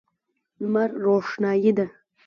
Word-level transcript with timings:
لمر 0.61 0.89
روښنايي 1.05 1.71
ده. 1.77 1.85